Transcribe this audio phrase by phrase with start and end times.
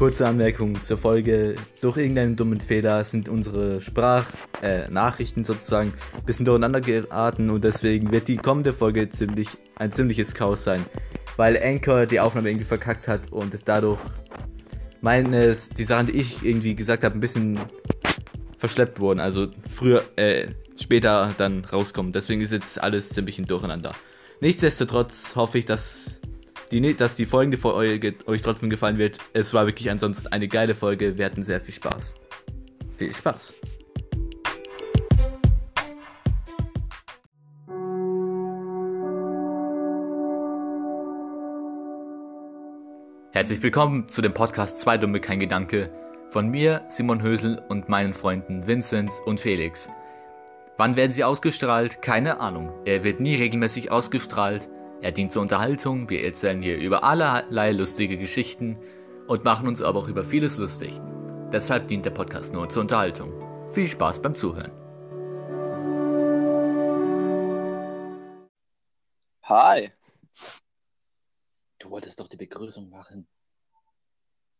[0.00, 1.56] Kurze Anmerkung zur Folge.
[1.82, 8.10] Durch irgendeinen dummen Fehler sind unsere Sprachnachrichten äh, sozusagen ein bisschen durcheinander geraten und deswegen
[8.10, 10.86] wird die kommende Folge ziemlich ein ziemliches Chaos sein,
[11.36, 14.00] weil Anchor die Aufnahme irgendwie verkackt hat und dadurch
[15.02, 17.60] meines die Sachen, die ich irgendwie gesagt habe, ein bisschen
[18.56, 19.20] verschleppt wurden.
[19.20, 20.46] Also früher, äh,
[20.80, 22.14] später dann rauskommen.
[22.14, 23.94] Deswegen ist jetzt alles ziemlich in Durcheinander.
[24.40, 26.19] Nichtsdestotrotz hoffe ich, dass
[26.70, 29.18] die, dass die folgende Folge euch trotzdem gefallen wird.
[29.32, 31.18] Es war wirklich ansonsten eine geile Folge.
[31.18, 32.14] Wir hatten sehr viel Spaß.
[32.96, 33.54] Viel Spaß.
[43.32, 45.90] Herzlich willkommen zu dem Podcast Zwei Dumme kein Gedanke
[46.28, 49.88] von mir, Simon Hösel und meinen Freunden Vinzenz und Felix.
[50.76, 52.02] Wann werden sie ausgestrahlt?
[52.02, 52.72] Keine Ahnung.
[52.84, 54.68] Er wird nie regelmäßig ausgestrahlt.
[55.02, 58.76] Er dient zur Unterhaltung, wir erzählen hier über allerlei lustige Geschichten
[59.28, 61.00] und machen uns aber auch über vieles lustig.
[61.50, 63.32] Deshalb dient der Podcast nur zur Unterhaltung.
[63.70, 64.72] Viel Spaß beim Zuhören.
[69.44, 69.90] Hi.
[71.78, 73.26] Du wolltest doch die Begrüßung machen.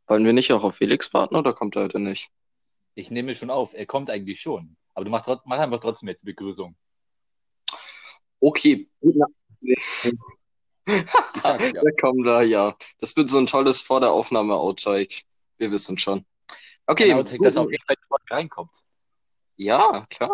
[0.07, 2.31] Wollen wir nicht auch auf Felix warten oder kommt er heute nicht?
[2.95, 4.77] Ich nehme schon auf, er kommt eigentlich schon.
[4.95, 6.75] Aber du machst, trotz, mach einfach trotzdem jetzt die Begrüßung.
[8.41, 8.89] Okay.
[11.43, 11.83] Sag, ja.
[11.83, 12.77] Da kommt da, ja.
[12.99, 15.23] Das wird so ein tolles vor der Aufnahme Outtake.
[15.59, 16.25] Wir wissen schon.
[16.87, 17.13] Okay.
[17.15, 17.97] Outtake, dass auf jeden Fall
[18.31, 18.73] reinkommt.
[19.57, 20.33] Ja, klar.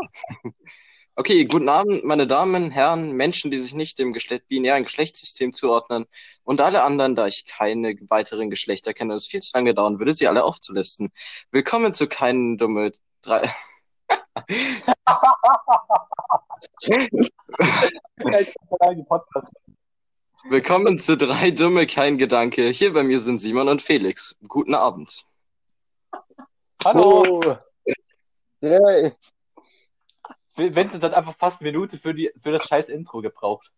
[1.19, 6.05] Okay, guten Abend, meine Damen, Herren, Menschen, die sich nicht dem Geschlecht, binären Geschlechtssystem zuordnen
[6.45, 9.99] und alle anderen, da ich keine weiteren Geschlechter kenne und es viel zu lange dauern
[9.99, 11.11] würde, sie alle aufzulisten.
[11.51, 13.51] Willkommen zu keinen dumme drei.
[20.49, 22.69] Willkommen zu drei Dumme, kein Gedanke.
[22.69, 24.39] Hier bei mir sind Simon und Felix.
[24.47, 25.27] Guten Abend.
[26.85, 27.41] Hallo.
[27.43, 27.57] Oh.
[28.61, 29.13] Hey.
[30.55, 33.73] Vincent hat einfach fast eine Minute für, die, für das scheiß Intro gebraucht.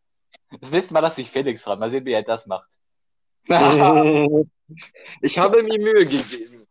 [0.60, 1.78] Das nächste Mal lasse ich Felix ran.
[1.78, 2.70] Mal sehen, wie er das macht.
[5.22, 6.66] ich habe mir Mühe gegeben.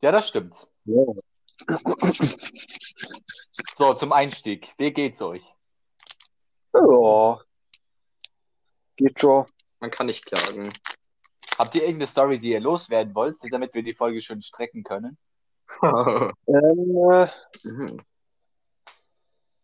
[0.00, 0.68] Ja, das stimmt.
[0.84, 1.02] Ja.
[3.74, 4.72] So, zum Einstieg.
[4.78, 5.42] Wie geht's euch?
[6.74, 7.40] Ja.
[8.96, 9.46] Geht schon.
[9.80, 10.72] Man kann nicht klagen.
[11.58, 15.18] Habt ihr irgendeine Story, die ihr loswerden wollt, damit wir die Folge schön strecken können?
[15.82, 17.28] ähm, äh,
[17.64, 17.96] mhm.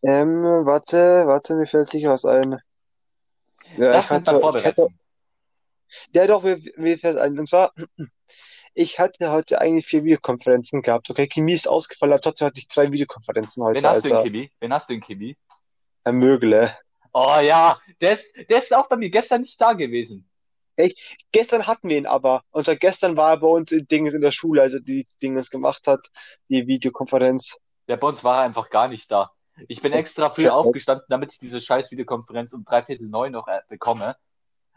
[0.03, 2.61] ähm, warte, warte, mir fällt sich was ein.
[3.77, 4.89] Ja, das ich hatte, ich hatte,
[6.13, 7.39] ja, doch, mir, mir fällt ein.
[7.39, 7.73] Und zwar,
[8.75, 11.11] ich hatte heute eigentlich vier Videokonferenzen gehabt.
[11.11, 13.79] Okay, Chemie ist ausgefallen, aber trotzdem hatte ich drei Videokonferenzen heute.
[13.79, 14.09] Wen hast Alter.
[14.09, 14.53] du in Chemie?
[14.61, 15.37] Wen hast du in Chemie?
[16.05, 16.77] Herr Mögle.
[17.21, 20.31] Oh ja, der ist, der ist auch bei mir gestern nicht da gewesen.
[20.77, 20.95] Ey,
[21.33, 22.45] gestern hatten wir ihn aber.
[22.53, 25.51] Und seit gestern war er bei uns in Dinges in der Schule, also die Dinges
[25.51, 26.07] gemacht hat,
[26.49, 27.59] die Videokonferenz.
[27.89, 29.33] Ja, bei uns war er einfach gar nicht da.
[29.67, 33.49] Ich bin extra früh aufgestanden, damit ich diese scheiß Videokonferenz um drei Viertel neun noch
[33.49, 34.17] äh, bekomme.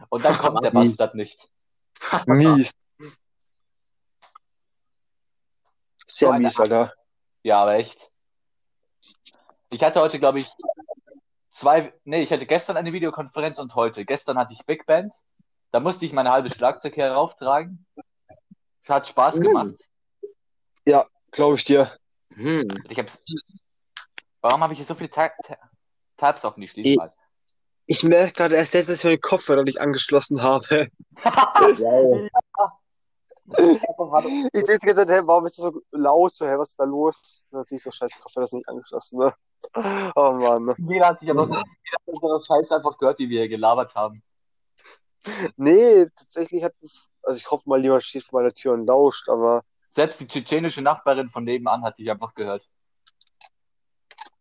[0.09, 1.47] Und dann kommt der Bastard nicht.
[2.25, 2.71] Mies.
[6.07, 6.91] Sehr so mies, Alter.
[7.43, 8.09] Ja, aber echt.
[9.69, 10.49] Ich hatte heute, glaube ich,
[11.61, 14.03] zwei, nee, ich hatte gestern eine Videokonferenz und heute.
[14.03, 15.13] Gestern hatte ich Big Band.
[15.71, 17.85] Da musste ich mein halbes Schlagzeug herauftragen.
[18.87, 19.41] Hat Spaß hm.
[19.41, 19.75] gemacht.
[20.85, 21.95] Ja, glaube ich dir.
[22.33, 22.67] Hm.
[22.89, 23.19] Ich hab's,
[24.41, 25.57] warum habe ich hier so viele Ta Ta
[26.17, 27.13] Tabs offen, die schließen halt?
[27.85, 30.87] Ich merke gerade erst jetzt, dass ich meinen Kopfhörer nicht angeschlossen habe.
[31.21, 31.77] ich
[34.65, 36.33] sehe jetzt hey, warum ist das so laut?
[36.33, 37.43] So, hey, was ist da los?
[37.51, 39.33] Natürlich so scheiße, Kopfhörer ist nicht angeschlossen, ne?
[39.73, 40.73] Oh Mann.
[40.77, 41.37] Jeder hat sich hat
[42.05, 44.21] unsere Scheiße einfach gehört, die wir hier gelabert haben.
[45.55, 49.29] Nee, tatsächlich hat es, also ich hoffe mal, jemand steht vor meiner Tür und lauscht,
[49.29, 49.63] aber.
[49.95, 52.67] Selbst die tschetschenische Nachbarin von nebenan hat sich einfach gehört.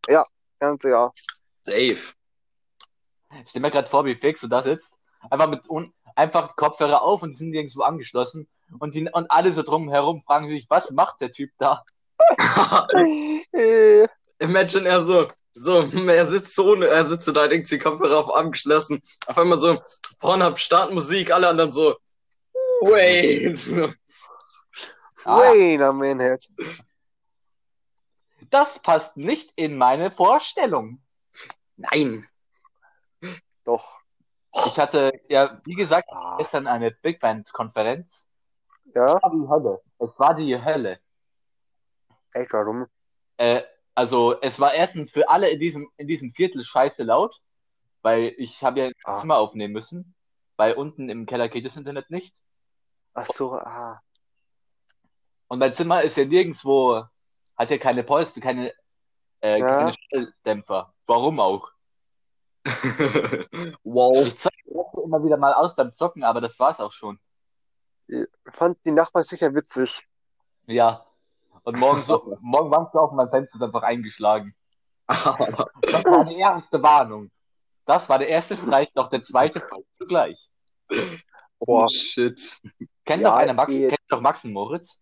[0.08, 0.26] Ja,
[0.58, 1.10] ganz ja.
[1.62, 2.14] Safe.
[3.42, 4.94] Ich stelle mir gerade vor, wie Fix du da sitzt.
[5.28, 8.48] Einfach mit un einfach Kopfhörer auf und sind irgendwo angeschlossen.
[8.78, 11.84] Und, die, und alle so drumherum fragen sich, was macht der Typ da?
[14.40, 18.34] Imagine er so, so, er sitzt so, er sitzt so da, denkt die Kopfhörer auf
[18.34, 19.00] angeschlossen.
[19.26, 19.78] Auf einmal so,
[20.18, 21.96] Pornhub, Startmusik, alle anderen so,
[22.80, 23.94] wait.
[25.24, 25.36] Ah.
[25.36, 26.48] Wait a minute.
[28.50, 31.02] Das passt nicht in meine Vorstellung.
[31.76, 32.26] Nein.
[33.64, 34.00] Doch.
[34.66, 36.36] Ich hatte, ja, wie gesagt, ah.
[36.38, 38.26] gestern eine Big Band-Konferenz.
[38.94, 39.16] Ja.
[39.16, 39.80] Es war die Hölle.
[39.98, 41.00] Es war die Hölle.
[42.32, 42.86] Echt, warum?
[43.36, 43.62] Äh,
[44.00, 47.38] also, es war erstens für alle in diesem, in diesem Viertel scheiße laut,
[48.00, 49.20] weil ich habe ja ein ah.
[49.20, 50.14] Zimmer aufnehmen müssen,
[50.56, 52.34] weil unten im Keller geht das Internet nicht.
[53.12, 54.00] Ach so, ah.
[55.48, 57.04] Und mein Zimmer ist ja nirgendwo,
[57.58, 58.72] hat ja keine Polster, keine,
[59.42, 59.66] äh, Ja.
[59.66, 60.94] keine Schalldämpfer.
[61.04, 61.70] Warum auch?
[63.84, 64.16] wow.
[64.16, 67.20] Ich zeige das immer wieder mal aus beim Zocken, aber das war's auch schon.
[68.50, 70.08] Fand die Nachbarn sicher witzig.
[70.64, 71.04] Ja.
[71.64, 74.54] Und morgen so, morgen warst du auf mein Fenster ist einfach eingeschlagen.
[75.08, 77.30] Das war die erste Warnung.
[77.84, 80.48] Das war der erste Streich, doch der zweite Fall zugleich.
[81.58, 82.60] oh shit.
[83.04, 84.98] Kennt Ja, doch einer Max, kennt doch Max und Moritz?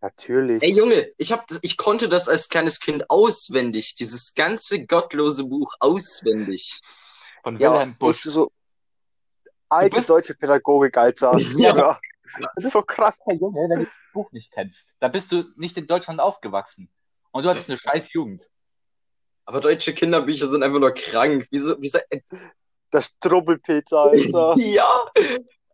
[0.00, 0.62] Natürlich.
[0.62, 5.48] Ey Junge, ich hab das, ich konnte das als kleines Kind auswendig, dieses ganze gottlose
[5.48, 6.80] Buch auswendig.
[7.42, 8.22] Von ja, Wilhelm echt Busch.
[8.22, 8.50] so
[9.68, 11.36] alte deutsche Pädagogik, Alter.
[11.58, 11.76] Ja.
[11.76, 11.98] Ja.
[12.56, 13.18] So krass.
[13.26, 16.88] Hey, Junge, wenn du das Buch nicht kennst, da bist du nicht in Deutschland aufgewachsen.
[17.32, 18.48] Und du hattest eine scheiß Jugend.
[19.44, 21.46] Aber deutsche Kinderbücher sind einfach nur krank.
[21.50, 22.20] Wieso, wieso, äh,
[22.92, 24.54] Der Strubbelpeter, Alter.
[24.56, 25.04] ja,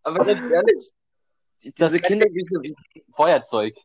[0.02, 0.90] aber ganz ehrlich,
[1.62, 2.60] die- Das- diese Kinderbücher,
[3.14, 3.76] Feuerzeug.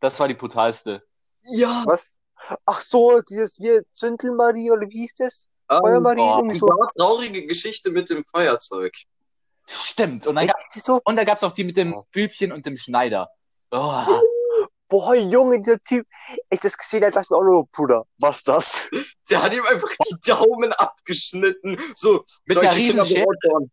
[0.00, 1.02] Das war die brutalste.
[1.42, 2.16] ja, Was?
[2.64, 5.48] Ach so, dieses wie Zündelmarie oder wie hieß das?
[5.70, 6.68] ähm, Feuermarie, oh, die so.
[6.96, 8.94] traurige Geschichte mit dem Feuerzeug.
[9.66, 10.26] Stimmt.
[10.26, 12.00] Und dann, Echt, gab, und gab's auch die mit dem.
[12.12, 13.28] Bübchen und dem Schneider.
[13.70, 14.20] Oh,
[14.88, 16.06] Boah, Junge, dieser Typ.
[16.48, 18.88] Ich das gesehen habe, dachte ich mir auch nur, Bruder, was das?
[19.30, 21.78] Der hat ihm einfach die Daumen abgeschnitten.
[21.94, 23.70] So, Mit deutsche einer riesen Kinder Schere.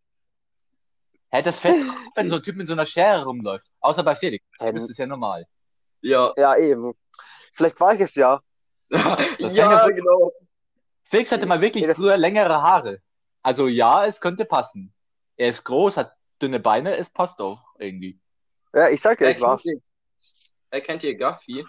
[1.30, 3.66] Hä, das fällt auf, wenn so ein Typ mit so einer Schere rumläuft.
[3.80, 4.44] Außer bei Felix.
[4.58, 5.46] Hä, Das ist ja normal.
[6.02, 6.92] Ja, Ja, eben.
[7.52, 8.40] Vielleicht war ich es ja.
[9.38, 10.32] ja, genau.
[11.04, 13.00] Felix hatte mal wirklich früher längere Haare.
[13.42, 14.92] Also ja, es könnte passen.
[15.36, 18.20] Er ist groß, hat dünne Beine, es passt auch irgendwie.
[18.74, 19.64] Ja, ich sag ja, ich war's.
[20.72, 21.66] Ihr, erkennt ihr Guffy?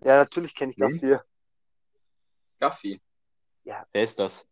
[0.00, 0.90] Ja, natürlich kenne ich Hm?
[0.90, 1.24] das hier.
[2.60, 3.00] Guffy.
[3.64, 4.44] Wer ist das?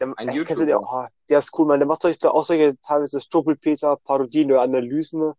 [0.00, 0.66] Der, Ein äh, du YouTuber.
[0.66, 0.76] den?
[0.76, 1.78] Oh, der ist cool, man.
[1.80, 5.32] Der macht euch da auch solche teilweise Strubbelpeter, Parodien oder Analysen.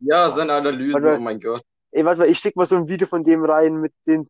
[0.00, 1.16] Ja, seine Analysen, Warte.
[1.16, 1.62] oh mein Gott.
[1.90, 4.28] Ey, warte mal, ich schick mal so ein Video von dem rein mit den,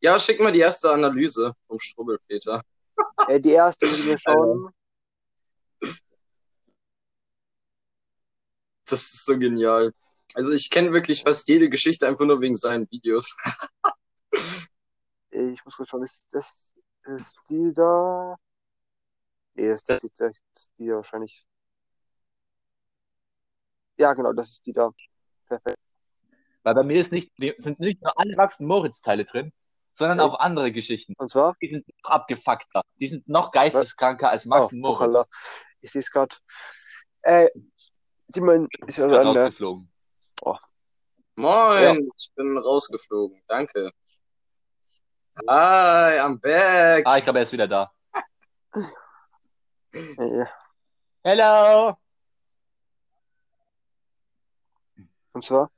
[0.00, 2.62] Ja, schick mal die erste Analyse vom Strubbelpeter.
[3.28, 4.70] äh, die erste, die wir schauen.
[8.84, 9.92] Das ist so genial.
[10.34, 13.36] Also ich kenne wirklich fast jede Geschichte einfach nur wegen seinen Videos.
[15.32, 16.74] Ich muss kurz schauen, ist das,
[17.04, 18.36] ist die da?
[19.54, 21.46] Nee, das, das, ist, das ist die da wahrscheinlich.
[23.96, 24.90] Ja, genau, das ist die da.
[25.46, 25.78] Perfekt.
[26.62, 29.52] Weil bei mir ist nicht, sind nicht nur alle Max und Moritz-Teile drin,
[29.92, 30.24] sondern Ey.
[30.24, 31.14] auch andere Geschichten.
[31.16, 31.54] Und zwar?
[31.62, 32.82] Die sind noch abgefuckter.
[32.98, 34.98] Die sind noch geisteskranker als Max Oh, und Moritz.
[34.98, 35.26] Buchhalter.
[35.80, 36.36] Ich sehe es gerade.
[37.22, 37.48] Äh,
[38.28, 39.52] Simon ist ja Gerade an der.
[40.42, 40.60] Rausgeflogen.
[41.36, 43.42] Moin, ich bin rausgeflogen.
[43.46, 43.90] Danke.
[45.48, 47.04] Hi, I'm back.
[47.06, 47.90] Ah, ich glaube, er ist wieder da.
[49.92, 50.44] Äh,
[51.24, 51.96] Hello!
[55.32, 55.70] und zwar?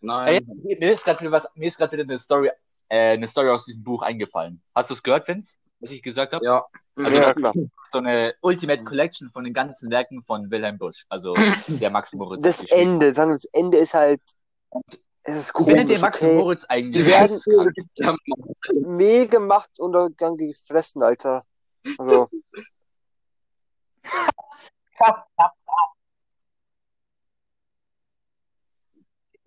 [0.00, 0.46] Nein.
[0.62, 2.50] mir ist gerade wieder was, mir ist gerade wieder eine Story,
[2.88, 4.62] äh, eine Story aus diesem Buch eingefallen.
[4.74, 5.58] Hast du es gehört, Vince?
[5.80, 6.44] Was ich gesagt habe?
[6.44, 6.64] Ja.
[6.96, 7.52] Also Ja, klar.
[7.92, 11.34] so eine Ultimate Collection von den ganzen Werken von Wilhelm Busch, also
[11.68, 12.42] der Max Moritz.
[12.42, 12.64] Das.
[12.64, 14.20] Ende, sagen wir, das Ende ist halt.
[15.22, 16.38] Es ist Findet ihr komisch, Max okay?
[16.38, 16.94] Moritz eigentlich?
[16.94, 17.40] Sie werden?
[18.96, 21.44] Mehl gemacht und dann gefressen, Alter.
[21.98, 22.28] Also,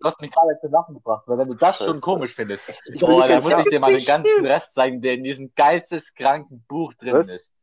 [0.02, 3.00] Du hast mich gerade zu Lachen gebracht, weil wenn du das schon komisch findest, ich
[3.00, 6.92] boah, dann muss ich dir mal den ganzen Rest zeigen, der in diesem geisteskranken Buch
[6.94, 7.28] drin Was?
[7.28, 7.54] ist.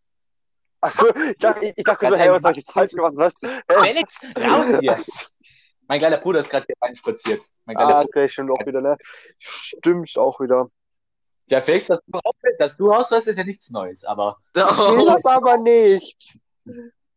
[0.79, 3.11] Achso, ich dachte, ich, ich dachte so, hey, was hab ich jetzt falsch gemacht?
[3.17, 3.33] Was?
[3.81, 4.95] Felix, raus hier!
[5.89, 7.41] Mein kleiner Bruder ist gerade hier reinspaziert.
[7.65, 8.05] Mein Ah, Bruder.
[8.05, 8.95] okay, stimmt auch wieder, ne?
[9.39, 10.69] Stimmt auch wieder.
[11.47, 12.19] Ja, Felix, dass du
[12.57, 16.37] dass du raus sollst, ist ja nichts Neues, aber Nee, Oh, das aber nicht.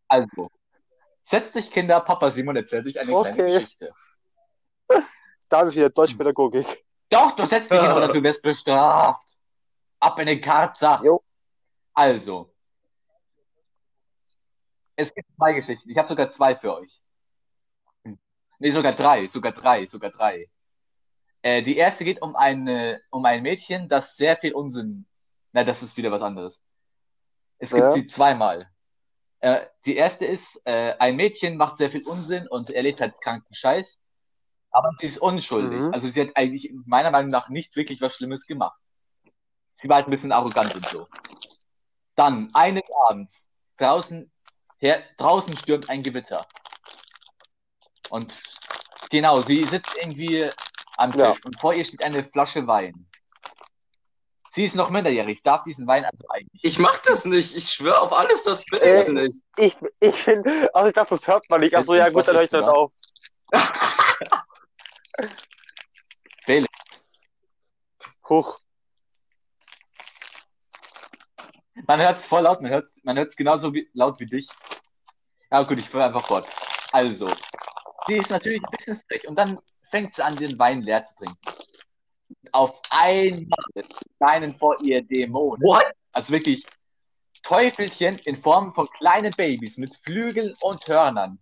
[0.08, 0.50] also.
[1.22, 3.52] Setz dich, Kinder, Papa Simon erzählt euch eine kleine Okay.
[3.60, 3.92] Geschichte.
[5.48, 6.66] Da habe ich wieder Deutschpädagogik.
[7.10, 9.22] Doch, du setzt dich hin oder du wirst bestraft.
[10.00, 10.98] Ab in den Karzer.
[11.04, 11.22] Jo.
[11.92, 12.54] Also.
[14.96, 15.90] Es gibt zwei Geschichten.
[15.90, 17.02] Ich habe sogar zwei für euch.
[18.58, 20.48] Nee, sogar drei, sogar drei, sogar drei.
[21.42, 25.06] Äh, die erste geht um eine, um ein Mädchen, das sehr viel Unsinn.
[25.52, 26.62] Na, das ist wieder was anderes.
[27.58, 27.92] Es gibt Ja.
[27.92, 28.70] sie zweimal.
[29.40, 33.54] Äh, die erste ist, äh, ein Mädchen macht sehr viel Unsinn und erlebt halt kranken
[33.54, 34.00] Scheiß.
[34.72, 35.80] Aber sie ist unschuldig.
[35.80, 35.92] Mhm.
[35.92, 38.78] Also sie hat eigentlich meiner Meinung nach nicht wirklich was Schlimmes gemacht.
[39.76, 41.06] Sie war halt ein bisschen arrogant und so.
[42.16, 43.48] Dann, eines Abends,
[43.78, 44.30] draußen,
[44.80, 46.44] her, draußen stürmt ein Gewitter.
[48.10, 48.34] Und
[49.10, 50.48] genau, sie sitzt irgendwie
[50.98, 51.34] am Tisch Ja.
[51.44, 53.06] und vor ihr steht eine Flasche Wein.
[54.54, 56.62] Sie ist noch minderjährig, darf diesen Wein also eigentlich.
[56.62, 57.56] Ich mach das nicht.
[57.56, 59.34] Ich schwöre auf alles, das bin Äh, ich nicht.
[59.56, 61.74] Ich, ich finde, also ich dachte, das hört man nicht.
[61.74, 62.92] Achso, ja gut, dann höre ich dann auf.
[66.44, 66.72] Felix,
[68.28, 68.58] Hoch.
[71.86, 74.48] man hört es voll laut, man hört es man hört's genauso wie, laut wie dich.
[75.50, 76.48] Ja gut, ich fahre einfach fort.
[76.92, 77.26] Also,
[78.06, 79.58] sie ist natürlich ein bisschen frech und dann
[79.90, 81.38] fängt sie an, den Wein leer zu trinken.
[82.52, 83.86] Auf einmal
[84.18, 85.62] scheinen vor ihr Dämonen.
[85.62, 85.86] What?
[86.12, 86.64] Also wirklich
[87.42, 91.38] Teufelchen in Form von kleinen Babys mit Flügeln und Hörnern.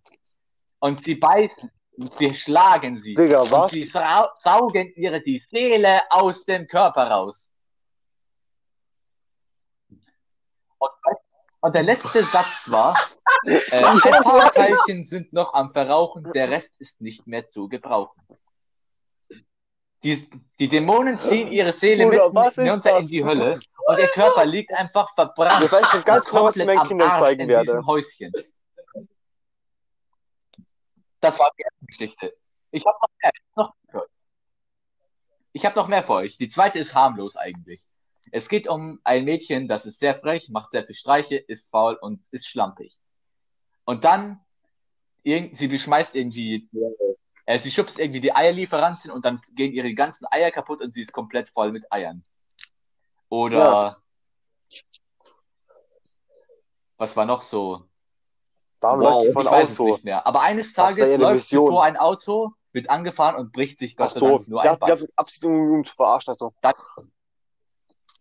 [0.79, 3.13] Und sie beißen und sie schlagen sie.
[3.13, 3.71] Digga, Und was?
[3.71, 7.51] sie sau saugen ihre die Seele aus dem Körper raus.
[10.79, 10.91] Und,
[11.61, 12.95] und der letzte Satz war,
[13.45, 18.19] äh, ein paar Teilchen sind noch am Verrauchen, der Rest ist nicht mehr zu gebrauchen.
[20.03, 23.07] Die, die Dämonen ziehen ihre Seele Bruder, ist hinunter in das?
[23.07, 25.63] die Hölle und ihr Körper liegt einfach verbrannt.
[25.63, 27.85] Ich weiß schon ganz genau, was ich meinen Kindern zeigen werde.
[27.85, 28.31] Häuschen.
[31.21, 32.33] Das war die erste Geschichte.
[32.71, 33.31] Ich habe noch mehr.
[33.55, 34.11] Noch mehr für euch.
[35.53, 36.37] Ich habe noch mehr für euch.
[36.37, 37.81] Die zweite ist harmlos eigentlich.
[38.31, 41.95] Es geht um ein Mädchen, das ist sehr frech, macht sehr viel Streiche, ist faul
[41.95, 42.97] und ist schlampig.
[43.83, 44.39] Und dann,
[45.23, 46.69] sie beschmeißt irgendwie,
[47.45, 51.01] äh, sie schubst irgendwie die Eierlieferantin und dann gehen ihre ganzen Eier kaputt und sie
[51.01, 52.23] ist komplett voll mit Eiern.
[53.29, 54.01] Oder
[56.97, 57.90] was war noch so?
[58.81, 59.91] Warum Wow, läuft die von Auto?
[59.93, 60.25] nicht mehr.
[60.25, 64.11] Aber eines Das Tages läuft vor ein Auto, wird angefahren und bricht sich Ach Gott
[64.11, 64.91] sei so, Dank nur die ein Bein.
[64.91, 66.31] hat Absicht, um zu verarschen.
[66.33, 66.53] Also.
[66.61, 67.05] Keine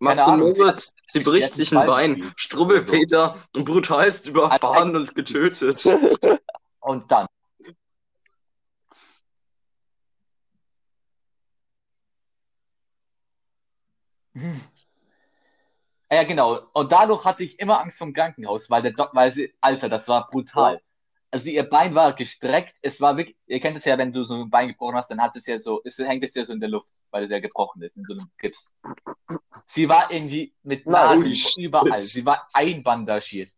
[0.01, 2.33] Marco Ahnung, Moritz, sie bricht sich ein Bein.
[2.37, 5.85] Strubbelpeter, brutalst überfahren und getötet.
[6.83, 7.27] Und dann.
[14.35, 14.61] Hm.
[16.13, 16.61] Ja, genau.
[16.73, 20.09] Und dadurch hatte ich immer Angst vom Krankenhaus, weil der Doc, weil sie, Alter, das
[20.09, 20.81] war brutal.
[21.31, 24.35] Also ihr Bein war gestreckt, es war wirklich, ihr kennt es ja, wenn du so
[24.35, 26.59] ein Bein gebrochen hast, dann hat es ja so, es hängt es ja so in
[26.59, 28.73] der Luft, weil es ja gebrochen ist, in so einem Gips.
[29.69, 30.85] Sie war irgendwie mit.
[30.87, 31.57] Nadeln shit.
[31.57, 32.01] überall.
[32.01, 33.53] Sie war einbandagiert.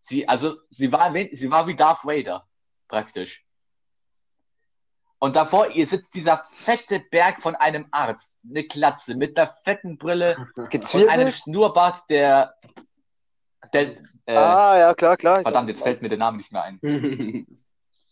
[0.00, 2.46] Sie, also, sie war, sie war wie Darth Vader,
[2.88, 3.45] praktisch.
[5.18, 9.96] Und davor ihr sitzt dieser fette Berg von einem Arzt, eine Klatze mit der fetten
[9.96, 11.34] Brille und einem Gezwirbelt?
[11.34, 12.54] Schnurrbart, der,
[13.72, 13.96] der
[14.26, 15.40] äh, Ah, ja, klar, klar.
[15.40, 16.78] verdammt, jetzt fällt mir der Name nicht mehr ein.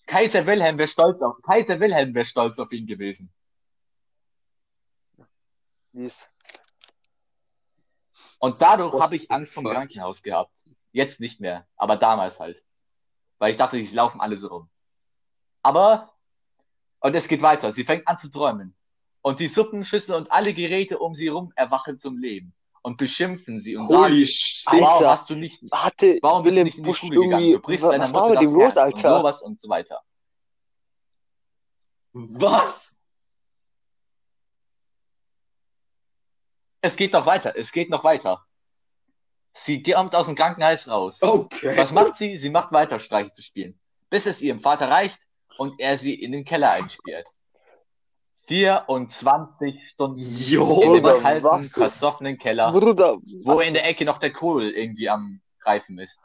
[0.07, 3.33] Kaiser Wilhelm wäre stolz auf, Kaiser Wilhelm wäre stolz auf ihn gewesen.
[5.93, 6.31] Mies.
[8.39, 9.65] Und dadurch habe ich Angst vom?
[9.65, 10.53] Krankenhaus gehabt.
[10.93, 12.63] Jetzt nicht mehr, aber damals halt.
[13.39, 14.71] Weil ich dachte, die laufen alle so rum.
[15.63, 16.14] Aber,
[17.05, 17.71] und es geht weiter.
[17.71, 18.75] Sie fängt an zu träumen.
[19.21, 23.77] Und die Suppenschüssel und alle Geräte um sie rum erwachen zum Leben und beschimpfen sie
[23.77, 24.79] und Holy sagen.
[24.79, 24.87] Alter.
[24.87, 27.53] warum hast du nicht, Hatte warum bist du Willem nicht in die Schule gegangen?
[27.53, 29.19] Du brichst Was, war mit dem los, Herz und Alter?
[29.19, 30.01] sowas und so weiter.
[32.15, 32.99] Was?
[36.81, 38.47] Es geht noch weiter, es geht noch weiter.
[39.53, 41.23] Sie kommt aus dem Krankenhaus raus.
[41.23, 41.77] Okay.
[41.77, 42.39] Was macht sie?
[42.39, 43.79] Sie macht weiter, Streiche zu spielen.
[44.09, 45.24] Bis es ihrem Vater reicht
[45.59, 47.29] und er sie in den Keller einsperrt.
[48.49, 51.71] 24 Stunden Jo, in dem kalten, was?
[51.73, 56.21] versoffenen Keller, Bruder, wo in der Ecke noch der Kohl irgendwie am Greifen ist.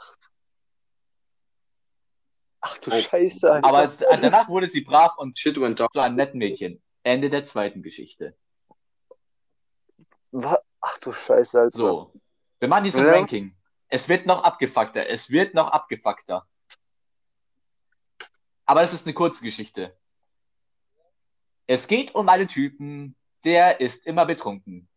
[2.61, 3.67] ach du Scheiße, Alter.
[3.67, 5.87] Aber es- danach wurde sie brav und Shit went down.
[5.93, 6.81] zu einem netten Mädchen.
[7.03, 8.35] Ende der zweiten Geschichte.
[10.31, 11.77] Wa- Ach du Scheiße, Alter.
[11.77, 12.13] So.
[12.59, 13.11] Wir machen dieses Ja.
[13.13, 13.55] Ranking.
[13.87, 15.07] Es wird noch abgefuckter.
[15.09, 16.45] Es wird noch abgefuckter.
[18.69, 19.97] Aber es ist eine kurze Geschichte.
[21.65, 24.87] Es geht um einen Typen, der ist immer betrunken.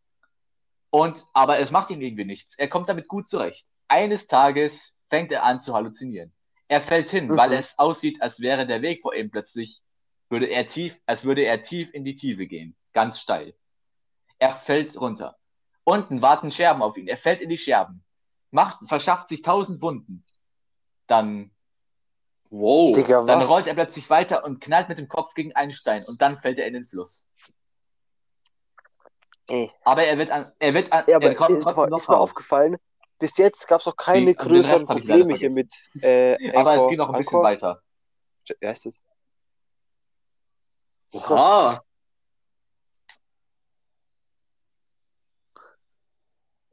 [0.91, 2.55] Und, aber es macht ihm irgendwie nichts.
[2.59, 3.67] Er kommt damit gut zurecht.
[3.89, 6.35] Eines Tages fängt er an zu halluzinieren.
[6.69, 7.37] Er fällt hin, Mhm.
[7.39, 9.81] weil es aussieht, als wäre der Weg vor ihm plötzlich,
[10.29, 12.77] würde er tief, als würde er tief in die Tiefe gehen.
[12.93, 13.55] Ganz steil.
[14.39, 15.39] Er fällt runter.
[15.85, 17.09] Unten warten Scherben auf ihn.
[17.09, 18.05] Er fällt in die Scherben.
[18.51, 20.27] Macht, verschafft sich tausend Wunden.
[21.07, 21.53] Dann,
[22.55, 22.95] Wow.
[22.95, 23.49] Digga, dann was?
[23.49, 26.59] rollt er plötzlich weiter und knallt mit dem Kopf gegen einen Stein und dann fällt
[26.59, 27.27] er in den Fluss.
[29.49, 29.73] Ey.
[29.85, 32.19] Aber er wird an, er wird an, Ja, aber er kommt ist, trotzdem ist mir
[32.19, 32.77] aufgefallen,
[33.19, 36.89] bis jetzt gab es noch keine Die- größeren Probleme hier mit äh, Aber es Anchor-
[36.91, 37.43] geht noch ein bisschen Anchor?
[37.43, 37.83] weiter.
[38.61, 39.03] Wie heißt das?
[41.15, 41.83] Oha.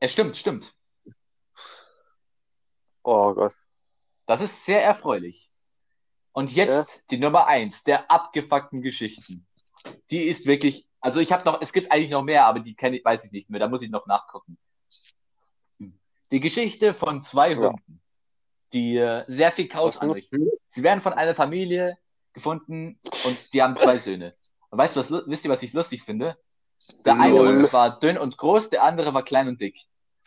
[0.02, 0.74] Es stimmt, stimmt.
[3.04, 3.54] Oh Gott.
[4.26, 5.49] Das ist sehr erfreulich.
[6.32, 6.86] Und jetzt Ja.
[7.12, 9.46] die Nummer eins der abgefuckten Geschichten.
[10.12, 12.98] Die ist wirklich, also ich habe noch, es gibt eigentlich noch mehr, aber die kenne
[12.98, 13.60] ich, weiß ich nicht mehr.
[13.60, 14.58] Da muss ich noch nachgucken.
[16.32, 17.58] Die Geschichte von zwei Ja.
[17.58, 18.02] Hunden,
[18.74, 20.48] die äh, sehr viel Chaos anrichten.
[20.72, 21.98] Sie werden von einer Familie
[22.34, 24.36] gefunden und die haben zwei Söhne.
[24.70, 26.38] Und weißt du, was, wisst ihr, was ich lustig finde?
[27.06, 27.48] Der eine Lol.
[27.64, 29.76] Hund war dünn und groß, der andere war klein und dick.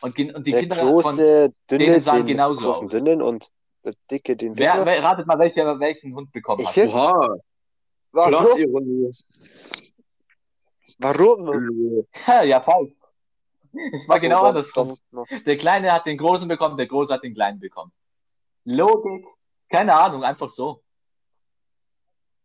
[0.01, 2.89] Und, und die Der Kinder von, große, dünne, denen sahen genauso aus.
[2.89, 3.49] dünnen und
[3.85, 6.75] der dicke, den wer, wer, ratet mal, welcher welchen Hund bekommen Ich hat.
[6.75, 7.37] find- Oha,
[8.13, 9.13] Warum?
[10.99, 12.07] Warum?
[12.47, 12.93] ja, falsch.
[13.95, 14.99] Es war Ach so, genau doch, andersrum.
[15.47, 17.91] Der Kleine hat den Großen bekommen, der Große hat den Kleinen bekommen.
[18.65, 19.27] Logik?
[19.71, 20.83] Keine Ahnung, einfach so.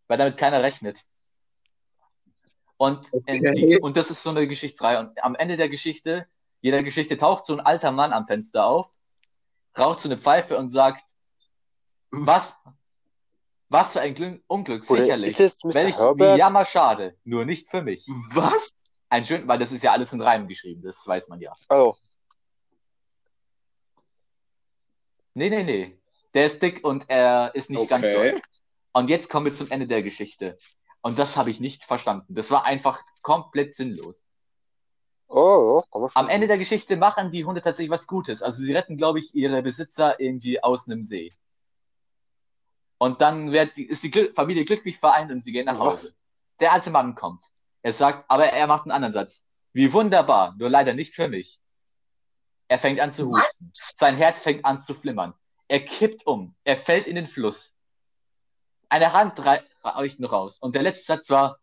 [0.08, 0.98] Weil damit keiner rechnet.
[2.78, 3.54] Und, äh, Okay.
[3.56, 5.00] die, und das ist so eine Geschichtsreihe.
[5.00, 6.28] Und am Ende der Geschichte,
[6.62, 8.88] jeder Geschichte taucht so ein alter Mann am Fenster auf,
[9.78, 11.04] raucht so eine Pfeife und sagt,
[12.12, 12.56] was,
[13.70, 15.32] was für ein Glück, Unglück, Oder sicherlich.
[15.32, 15.74] ist es Mr.
[15.76, 16.36] Welch Herbert?
[16.36, 18.06] wie jammerschade, nur nicht für mich.
[18.32, 18.70] Was?
[19.10, 21.54] Ein schön, weil das ist ja alles in Reimen geschrieben, das weiß man ja.
[21.70, 21.96] Oh,
[25.34, 26.00] Nee, nee, nee.
[26.34, 28.32] Der ist dick und er ist nicht ganz Okay.
[28.34, 28.40] so.
[28.94, 30.58] Und jetzt kommen wir zum Ende der Geschichte.
[31.02, 32.34] Und das habe ich nicht verstanden.
[32.34, 34.24] Das war einfach komplett sinnlos.
[35.28, 36.20] oh, man schon.
[36.20, 38.42] Am Ende der Geschichte machen die Hunde tatsächlich was Gutes.
[38.42, 41.32] Also sie retten, glaube ich, ihre Besitzer irgendwie aus einem See.
[43.00, 46.14] Und dann wird die, ist die Glück, Familie glücklich vereint und sie gehen nach Hause.
[46.60, 47.44] Der alte Mann kommt.
[47.84, 49.46] Er sagt, aber er macht einen anderen Satz.
[49.74, 51.62] Wie wunderbar, nur leider nicht für mich.
[52.68, 53.70] Er fängt an zu husten.
[53.72, 55.34] Sein Herz fängt an zu flimmern.
[55.68, 56.56] Er kippt um.
[56.64, 57.76] Er fällt in den Fluss.
[58.90, 60.58] Eine Hand rei- reicht noch raus.
[60.60, 61.60] Und der letzte Satz war,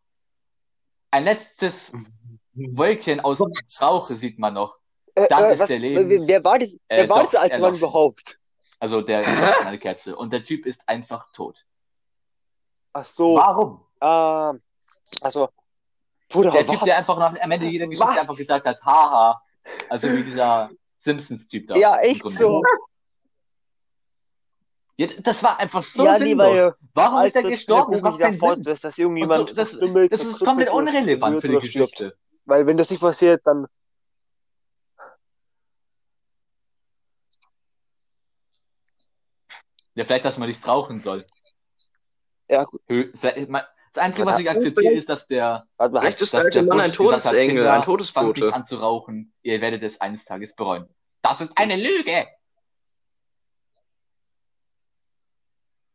[1.10, 1.92] ein letztes
[2.52, 3.40] Wölkchen aus
[3.80, 4.78] Rauch sieht man noch.
[5.16, 7.40] Äh, dann äh, ist was, der Leben- wer, war, das, wer Äh, war doch, dieser
[7.40, 8.38] alte Mann überhaupt?
[8.80, 9.24] Also der
[9.66, 10.16] eine Kerze.
[10.16, 11.64] Und der Typ ist einfach tot.
[12.92, 13.80] Ach so, Warum?
[14.00, 14.62] ähm,
[15.20, 15.48] also,
[16.28, 16.76] Bruder, Der was?
[16.78, 18.18] Typ, der einfach nach, am Ende jeder Geschichte Was?
[18.18, 19.40] einfach gesagt hat, haha.
[19.88, 21.76] Also wie dieser Simpsons-Typ da.
[21.76, 22.62] ja, echt so.
[24.96, 26.28] Ja, das war einfach so ja, sinnlos.
[26.28, 27.92] lieber Warum ist er gestorben?
[27.92, 28.62] Das macht keinen davor, Sinn.
[28.62, 31.92] dass, dass irgendjemand so, das, das ist komplett unrelevant für die oder stirbt.
[31.92, 32.16] Geschichte.
[32.44, 33.66] Weil wenn das nicht passiert, dann
[39.94, 41.24] Ja, vielleicht, dass man nicht rauchen soll.
[42.50, 42.82] Ja, gut.
[42.88, 46.20] Hö- vielleicht- man- Das Einzige, Was was hat- ich akzeptiere, ist, dass der, warte Vielleicht
[46.20, 48.52] ist der alte der Mann ein Bush hat, Todesengel, Kinder, ein fangt Todesbote.
[48.52, 49.32] an zu rauchen.
[49.42, 50.88] Ihr werdet es eines Tages bereuen.
[51.22, 52.26] Das ist eine Lüge!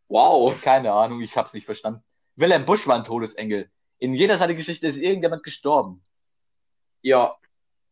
[0.08, 0.60] Wow.
[0.62, 2.04] Keine Ahnung, ich hab's nicht verstanden.
[2.36, 3.70] Wilhelm Busch war ein Todesengel.
[4.00, 6.02] In jeder seiner Geschichte ist irgendjemand gestorben.
[7.02, 7.36] Ja,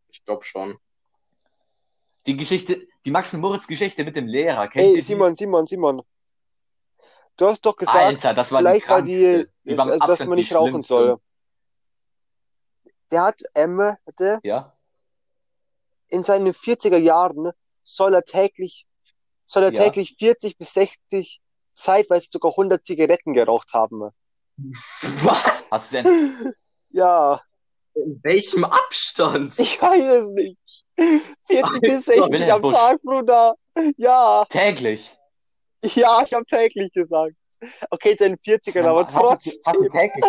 [0.09, 0.79] ich glaube schon.
[2.27, 5.01] Die Geschichte, die Max und Moritz Geschichte mit dem Lehrer, kennt ey, die?
[5.01, 6.01] Simon, Simon, Simon.
[7.37, 9.47] Du hast doch gesagt, Alter, das war vielleicht die war die.
[9.63, 11.17] Die war also, mit dass man nicht rauchen soll.
[13.11, 14.75] Der hat, ähm, hatte, Ja?
[16.09, 17.51] in seinen 40er Jahren
[17.83, 18.85] soll er täglich,
[19.45, 19.83] soll er Ja.
[19.83, 21.41] täglich 40 bis 60,
[21.73, 24.09] zeitweise sogar 100 Zigaretten geraucht haben.
[24.57, 25.67] Was?
[25.71, 26.05] Hast du denn,
[26.89, 27.41] Ja,
[28.05, 29.57] In welchem Abstand?
[29.59, 30.57] ich weiß es nicht.
[31.47, 32.71] 40 bis 60 Wilhelm am.
[32.71, 33.55] Tag, Bruder.
[33.97, 35.15] Ja, täglich?
[35.83, 37.35] ja, ich habe täglich gesagt.
[37.89, 39.91] Okay, in seinen 40ern, aber Hast du- Hast du trotzdem.
[39.91, 40.25] täglich?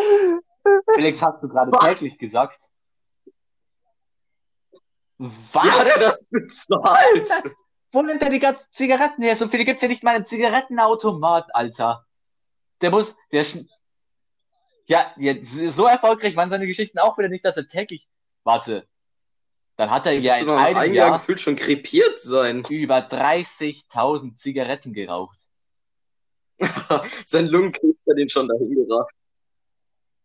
[0.95, 2.01] Felix, hast du gerade Was?
[2.01, 2.59] täglich gesagt?
[5.19, 5.65] Was?
[5.65, 7.31] Wie hat er das bezahlt?
[7.93, 9.35] Wo nimmt er die ganzen Zigaretten her?
[9.37, 12.05] So viele gibt's ja nicht mal im Zigarettenautomat, Alter.
[12.83, 13.59] Der muss, der sch
[14.89, 18.09] ja, jetzt, so erfolgreich waren seine Geschichten auch wieder nicht, dass er täglich,
[18.43, 18.89] warte,
[19.77, 22.65] dann hat er ja in einem einem Jahr Jahr gefühlt schon krepiert sein.
[22.69, 25.39] über 30.000 Zigaretten geraucht.
[27.25, 29.15] Sein Lungenkrebs hat ihn schon dahin gebracht.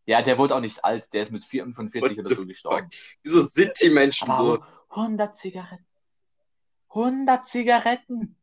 [0.05, 2.89] Ja, der wurde auch nicht alt, der ist mit 45 What oder so gestorben.
[3.21, 4.63] Wieso sind die Menschen Aber so?
[4.89, 5.85] 100 Zigaretten.
[6.89, 8.37] 100 Zigaretten.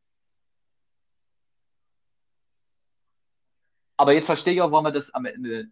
[3.96, 5.70] Aber jetzt verstehe ich auch, warum er das am Ende.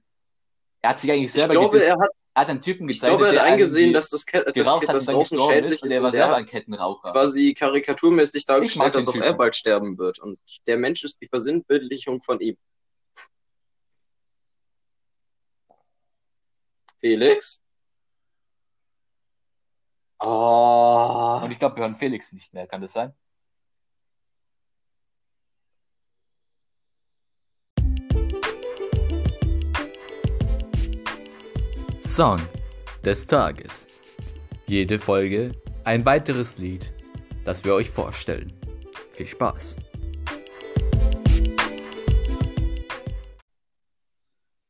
[0.88, 1.90] Er hat sich eigentlich Ich selber glaube, gedisst.
[1.90, 4.42] er hat, Er hat einen Typen ich gezeichnet, glaube, er hat eingesehen, dass das, Ke-
[4.54, 7.12] das, das Rauchen schädlich ist und er war er selber ein Kettenraucher.
[7.12, 10.18] quasi karikaturmäßig Ich dargestellt, dass auch er bald sterben wird.
[10.20, 12.56] Und der Mensch ist die Versinnbildlichung von ihm.
[17.00, 17.60] Felix?
[20.20, 21.40] Oh.
[21.44, 23.12] Und ich glaube, wir hören Felix nicht mehr, kann das sein?
[32.08, 32.40] Song
[33.04, 33.86] des Tages.
[34.66, 35.52] Jede Folge
[35.84, 36.94] ein weiteres Lied,
[37.44, 38.58] das wir euch vorstellen.
[39.10, 39.76] Viel Spaß.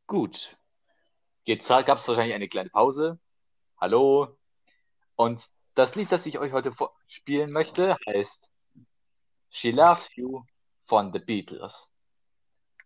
[0.09, 0.57] Gut.
[1.45, 3.21] Jetzt gab es wahrscheinlich eine kleine Pause.
[3.81, 4.37] Hallo.
[5.15, 6.75] Und das Lied, das ich euch heute
[7.07, 8.51] spielen möchte, heißt
[9.51, 10.43] She Loves You
[10.87, 11.89] von The Beatles.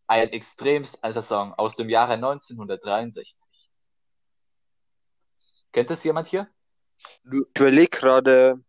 [0.07, 3.52] ein extremst alter Song aus dem Jahre 1963.
[5.73, 6.49] Kennt das jemand hier?
[7.25, 8.63] Ich überlege gerade.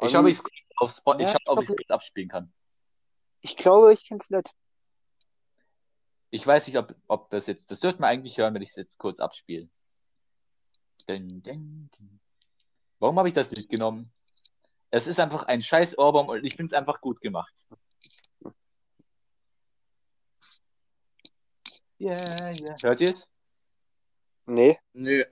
[0.00, 0.44] Ich schaue, ob ich es
[0.76, 2.52] auf Spot, ich Ja, ich ob ich es abspielen kann.
[3.40, 4.54] Ich glaube, ich kenn's nicht.
[6.30, 8.76] Ich weiß nicht, ob, ob das jetzt, das dürfte man eigentlich hören, wenn ich es
[8.76, 9.68] jetzt kurz abspiele.
[11.06, 12.20] Dun, dun, dun.
[12.98, 14.12] Warum habe ich das Lied genommen?
[14.90, 17.66] Es ist einfach ein scheiß Ohrbaum und ich finde es einfach gut gemacht.
[22.00, 22.76] Yeah, yeah.
[22.80, 23.28] Hört ihr es?
[24.48, 24.78] Nee.
[24.94, 25.24] Nö.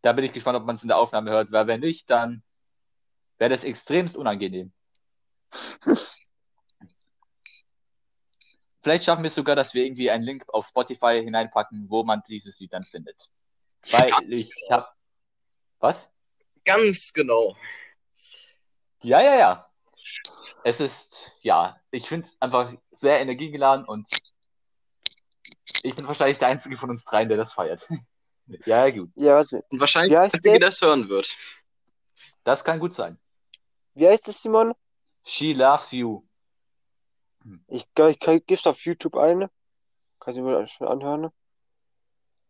[0.00, 2.42] Da bin ich gespannt, ob man es in der Aufnahme hört, weil wenn nicht, dann
[3.36, 4.72] wäre das extremst unangenehm.
[8.82, 12.22] Vielleicht schaffen wir es sogar, dass wir irgendwie einen Link auf Spotify hineinpacken, wo man
[12.28, 13.30] dieses Lied dann findet.
[13.92, 14.94] Weil Ganz ich hab.
[15.80, 16.10] Was?
[16.64, 17.54] Ganz genau.
[19.02, 19.70] Ja, ja, ja.
[20.64, 24.08] Es ist, ja, ich finde es einfach sehr energiegeladen und
[25.82, 27.88] ich bin wahrscheinlich der Einzige von uns dreien, der das feiert.
[28.66, 29.10] ja, gut.
[29.14, 29.64] Ja, warte.
[29.70, 30.60] Und wahrscheinlich der Einzige, der?
[30.60, 31.36] das hören wird.
[32.44, 33.18] Das kann gut sein.
[33.94, 34.74] Wie heißt das, Simon?
[35.24, 36.22] She loves you.
[37.68, 39.48] Ich, ich, ich gib's auf YouTube ein.
[40.18, 41.30] Kannst du mir schon anhören?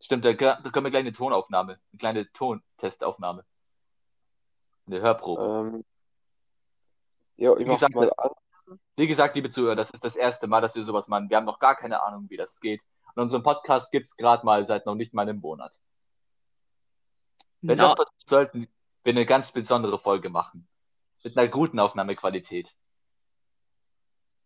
[0.00, 3.44] Stimmt, da, da können wir gleich eine Tonaufnahme, eine kleine Tontestaufnahme.
[4.87, 5.42] Eine Hörprobe.
[5.42, 5.85] Ähm,
[7.37, 8.31] ja, ich Wie gesagt, mal an.
[8.96, 11.29] Wie gesagt, liebe Zuhörer, das ist das erste Mal, dass wir sowas machen.
[11.29, 12.81] Wir haben noch gar keine Ahnung, wie das geht.
[13.14, 15.79] Und unseren Podcast gibt's gerade mal seit noch nicht mal einem Monat.
[17.61, 18.68] Wenn Na, das passiert, sollten
[19.05, 20.68] wir eine ganz besondere Folge machen.
[21.22, 22.74] Mit einer guten Aufnahmequalität.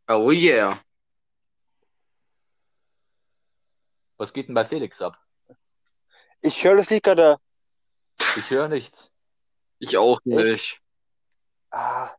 [0.09, 0.81] oh yeah.
[4.16, 5.18] Was geht denn bei Felix ab?
[6.42, 7.38] Ich höre das Lied gerade.
[8.37, 9.11] Ich höre nichts.
[9.78, 10.81] Ich auch nicht.
[11.70, 12.11] Ah,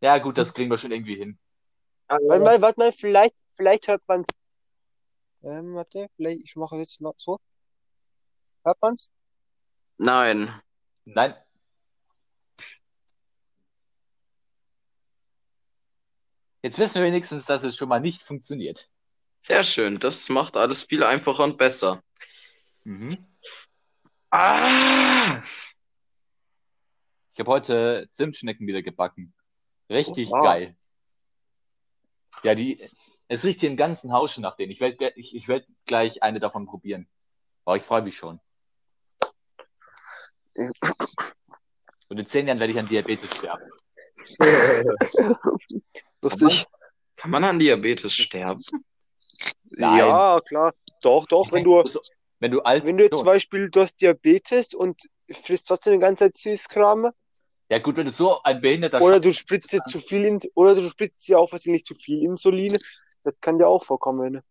[0.00, 1.38] Ja, gut, das kriegen wir schon irgendwie hin.
[2.08, 4.28] warte mal, warte mal, vielleicht, vielleicht hört man's.
[5.42, 7.38] Ähm, warte, vielleicht, ich mache jetzt noch so.
[8.64, 9.12] Hört man's?
[9.96, 10.52] Nein.
[11.04, 11.34] Nein.
[16.62, 18.90] Jetzt wissen wir wenigstens, dass es schon mal nicht funktioniert.
[19.40, 20.00] Sehr schön.
[20.00, 22.02] Das macht alles viel einfacher und besser.
[22.84, 23.24] Mhm.
[24.30, 25.42] Ah!
[27.32, 29.32] Ich habe heute Zimtschnecken wieder gebacken.
[29.88, 30.44] Richtig Oh, wow.
[30.44, 30.76] geil.
[32.42, 32.90] Ja, die,
[33.28, 34.72] es riecht hier im ganzen Haus schon nach denen.
[34.72, 37.06] Ich werde ich, ich werd gleich eine davon probieren.
[37.64, 38.40] Aber ich freue mich schon.
[42.08, 43.70] Und in zehn Jahren werde ich an Diabetes sterben.
[46.22, 46.66] Lustig.
[47.16, 48.62] Kann man an Diabetes sterben?
[49.70, 49.98] Nein.
[49.98, 50.74] Ja, klar.
[51.02, 52.00] Doch, doch, wenn du, So,
[52.40, 56.24] wenn du alt wenn du zum Beispiel, du hast Diabetes und frisst trotzdem die ganze
[56.24, 57.12] Zeit Süßkram,
[57.68, 60.74] Ja gut, wenn du so ein behinderter oder du spritzt dir zu viel, in, oder
[60.74, 62.78] du spritzt dir auch was nicht zu viel Insulin,
[63.24, 64.42] das kann dir auch vorkommen.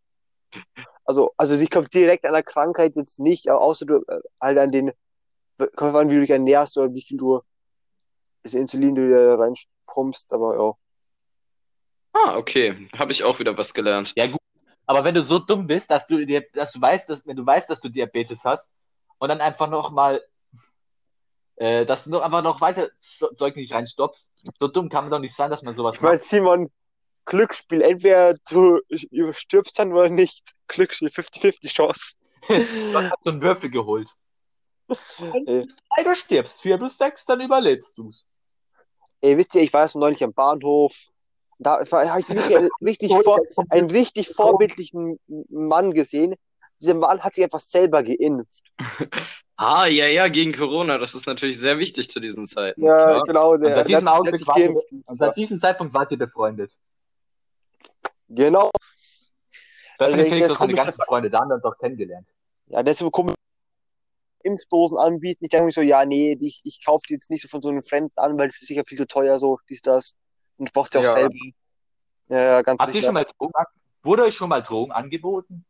[1.05, 4.71] Also, also die kommt direkt an der Krankheit jetzt nicht, außer du äh, halt an
[4.71, 4.91] den,
[5.75, 7.41] kommt an, wie du dich ernährst oder wie viel du,
[8.43, 10.73] das Insulin du dir reinpumpst, aber ja.
[12.13, 12.89] Ah, okay.
[12.97, 14.13] Habe ich auch wieder was gelernt.
[14.15, 14.39] Ja gut,
[14.87, 17.45] aber wenn du so dumm bist, dass du dir, dass du weißt, dass wenn du
[17.45, 18.71] weißt, dass du Diabetes hast
[19.17, 20.21] und dann einfach noch mal,
[21.57, 25.19] äh, dass du noch einfach noch weiter Zeug nicht reinstoppst, so dumm kann man doch
[25.19, 26.25] nicht sein, dass man sowas Ich meine, macht.
[26.25, 26.71] Simon,
[27.27, 28.79] Glücksspiel, entweder du
[29.33, 30.41] stirbst dann oder nicht.
[30.67, 32.15] Glücksspiel, 50-50 Chance.
[32.47, 34.07] Du hast so einen Würfel geholt.
[35.45, 38.25] Ey, Drei, du stirbst, vier bis sechs, dann überlebst du's.
[39.21, 40.95] ey, wisst ihr, ich war jetzt neulich am Bahnhof.
[41.59, 46.35] Da habe ich wirklich einen richtig, vor, einen richtig vorbildlichen Mann gesehen.
[46.79, 48.63] Dieser Mann hat sich einfach selber geimpft.
[49.59, 50.99] Ah, ja, ja, gegen Corona.
[50.99, 52.83] Das ist natürlich sehr wichtig zu diesen Zeiten.
[52.85, 53.23] Ja, Klar.
[53.23, 53.53] genau.
[53.53, 54.85] Und Der, seit diesem der, hat Augenblick sich wart ihr, geimpft.
[54.91, 56.71] und seit diesem Zeitpunkt wart ihr befreundet.
[58.29, 58.71] Genau.
[59.97, 62.27] Das Also, Felix das komisch, ganzen Freunde, da haben wir uns auch kennengelernt.
[62.67, 63.35] Ja, so komisch.
[64.43, 65.43] Impfdosen anbieten.
[65.43, 67.69] Ich denke mir so, ja, nee, ich, ich kaufe die jetzt nicht so von so
[67.69, 70.13] einem Fremden an, weil das ist sicher viel zu teuer, so, dies, das.
[70.57, 71.13] Und ich brauche die auch Ja.
[71.13, 71.35] selber.
[72.29, 73.53] Ja, ja, ganz Habt ihr schon mal Drogen,
[74.03, 75.65] wurde euch schon mal Drogen angeboten?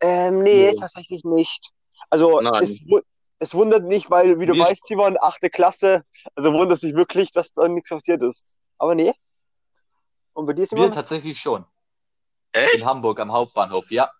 [0.00, 0.76] Ähm, nee, Nee.
[0.78, 1.70] tatsächlich nicht.
[2.10, 2.62] Also, Nein.
[2.62, 2.80] es,
[3.38, 7.30] es wundert nicht, weil, wie du Wir- weißt, Simon, achte Klasse, also wundert sich wirklich,
[7.32, 8.56] dass da nichts passiert ist.
[8.78, 9.12] Aber nee.
[10.36, 10.92] Und bei dir, Wir Simon?
[10.92, 11.64] tatsächlich schon.
[12.52, 12.74] Echt?
[12.82, 14.10] In Hamburg am Hauptbahnhof, ja.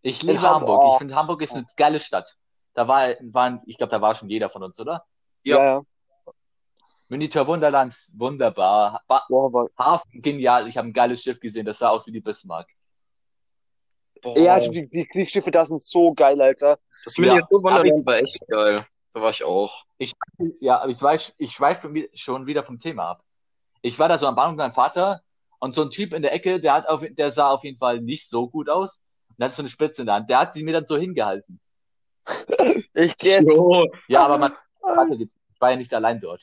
[0.00, 0.80] Ich liebe Ham- Hamburg.
[0.80, 0.92] oh.
[0.92, 2.36] Ich finde, Hamburg ist eine geile Stadt.
[2.74, 5.04] Da war, waren, ich glaube, da war schon jeder von uns, oder?
[5.42, 5.56] Ja.
[5.56, 5.82] Ja, ja.
[7.08, 9.02] Miniatur Wunderland, wunderbar.
[9.08, 10.68] Ba Boah, Hafen, genial.
[10.68, 12.68] Ich habe ein geiles Schiff gesehen, das sah aus wie die Bismarck.
[14.22, 14.38] Boah.
[14.38, 16.78] ja, die, die Kriegsschiffe da sind so geil, Alter.
[17.04, 18.86] Das Ja, Miniaturwunderland war echt geil.
[19.14, 19.74] Da war ich auch.
[19.98, 20.12] Ich,
[20.60, 23.24] ja, aber ich weiß, ich schweife schon wieder vom Thema ab.
[23.82, 25.22] Ich war da so am Bahnhof mit meinem Vater
[25.60, 28.00] Und so ein Typ in der Ecke, der hat auf, der sah auf jeden Fall
[28.00, 29.02] nicht so gut aus
[29.36, 30.30] und hat so eine Spitze in der Hand.
[30.30, 31.60] Der hat sie mir dann so hingehalten.
[32.94, 33.48] Ich jetzt.
[33.48, 33.84] Jo.
[34.08, 34.52] Ja, aber man
[35.18, 36.42] die- ich war ja nicht allein dort.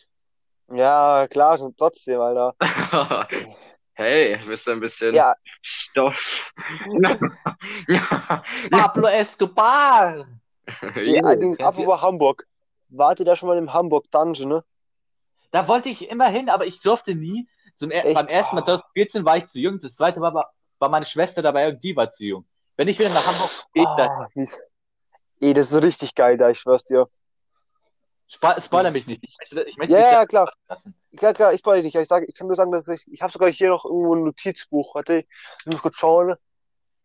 [0.72, 2.56] Ja, klar, schon trotzdem, Alter.
[3.94, 6.52] Hey, bist du ein bisschen Ja, Stoff.
[8.72, 10.28] Pablo Escobar!
[11.04, 12.46] ja allerdings, Ja, apropos Hamburg.
[12.90, 14.64] Wart ihr da schon mal im Hamburg Dungeon, ne?
[15.52, 17.48] Da wollte ich immer hin, aber ich durfte nie.
[17.78, 18.14] Zum Echt?
[18.16, 21.42] beim ersten Mal 2014 war ich zu jung, das zweite Mal war, war meine Schwester
[21.42, 22.46] dabei und die war zu jung.
[22.76, 24.60] Wenn ich wieder nach Hamburg gehe, dann Ah, mies.
[25.40, 27.08] Ey, das ist richtig geil da, ich schwör's dir.
[28.28, 29.24] spo spoiler mich nicht.
[29.24, 30.52] Ich möchte, ich möchte Ja, dich ja, klar.
[30.68, 30.96] lassen.
[31.16, 31.96] Klar, klar, ich spoil nicht.
[31.96, 34.24] Ich, sag, ich kann nur sagen, dass ich, ich habe sogar hier noch irgendwo ein
[34.24, 34.96] Notizbuch.
[34.96, 36.36] Warte, ich muss kurz schauen.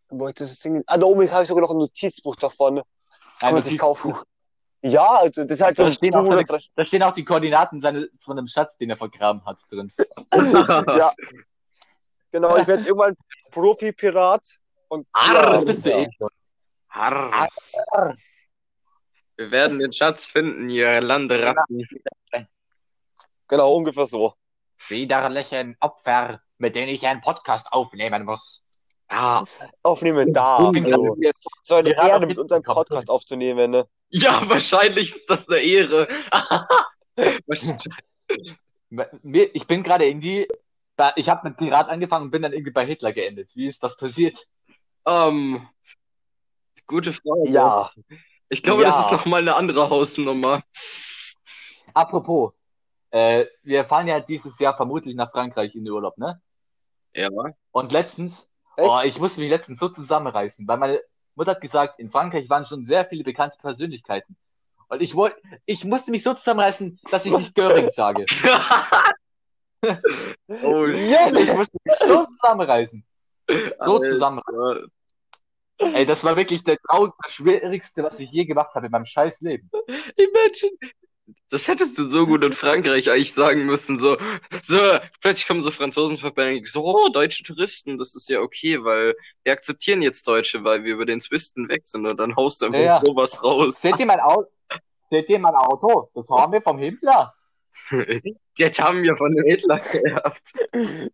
[0.08, 2.76] Wo ich das Ding, ah, da oben habe ich sogar noch ein Notizbuch davon.
[2.76, 4.12] Kann Ein man sich Notizbuch.
[4.14, 4.26] kaufen.
[4.82, 7.24] Ja, also das ist halt so Da ein stehen, auch das, da stehen auch die
[7.24, 9.92] Koordinaten seines, von einem Schatz, den er vergraben hat, drin.
[10.34, 11.12] ja.
[12.32, 13.16] Genau, ich werde irgendwann
[13.50, 14.42] Profi-Pirat
[14.88, 15.52] und Arr.
[15.52, 15.98] Das bist du ja.
[15.98, 16.30] eh schon.
[16.90, 17.48] Harr.
[19.36, 21.86] Wir werden den Schatz finden, ihr Landeratten.
[23.48, 24.34] Genau, ungefähr so.
[24.88, 28.64] Widerlichen Opfer, mit denen ich einen Podcast aufnehmen muss.
[29.12, 29.44] Ja,
[29.82, 30.70] Aufnehmen da.
[30.72, 33.86] Ich Ich bin Also, gerade so eine haben Ehre, mit unserem Podcast aufzunehmen, ne?
[34.08, 36.08] ja, wahrscheinlich ist das eine Ehre.
[39.32, 40.48] Ich bin gerade irgendwie,
[41.16, 43.50] ich habe mit Pirat angefangen und bin dann irgendwie bei Hitler geendet.
[43.54, 44.46] Wie ist das passiert?
[45.06, 45.66] ähm,
[46.86, 47.48] gute Frage.
[47.50, 47.90] Ja.
[48.48, 49.04] Ich glaube, das Ja.
[49.06, 50.62] ist nochmal eine andere Hausnummer.
[51.94, 52.52] Apropos,
[53.10, 56.40] äh, wir fahren ja dieses Jahr vermutlich nach Frankreich in den Urlaub, ne?
[57.14, 57.28] Ja.
[57.72, 58.46] Und letztens?
[58.76, 61.00] Oh, ich musste mich letztens so zusammenreißen, weil meine
[61.34, 64.36] Mutter hat gesagt, in Frankreich waren schon sehr viele bekannte Persönlichkeiten.
[64.88, 68.26] Und ich wollte, ich musste mich so zusammenreißen, dass ich nicht Göring sage.
[69.82, 73.04] oh, Ja, Ich musste mich so zusammenreißen.
[73.48, 74.10] So Alter.
[74.10, 74.92] zusammenreißen.
[75.78, 79.40] Ey, das war wirklich der traurigste, schwierigste, was ich je gemacht habe in meinem scheiß
[79.40, 79.70] Leben.
[80.16, 80.92] Imagine.
[81.50, 83.98] Das hättest du so gut in Frankreich eigentlich sagen müssen.
[83.98, 84.16] So,
[84.62, 84.78] so
[85.20, 89.14] plötzlich kommen so Franzosen vorbei und so, oh, deutsche Touristen, das ist ja okay, weil
[89.44, 92.66] wir akzeptieren jetzt Deutsche, weil wir über den Zwisten weg sind und dann haust du
[92.66, 93.02] einfach Ja.
[93.04, 93.80] sowas raus.
[93.80, 94.48] Seht ihr mein Auto?
[95.10, 96.10] Seht ihr mein Auto?
[96.14, 97.34] Das haben wir vom Himmler.
[98.58, 100.52] Das haben wir von dem Hitler geerbt.